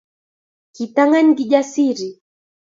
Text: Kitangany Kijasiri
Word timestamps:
Kitangany 0.75 1.29
Kijasiri 1.37 2.07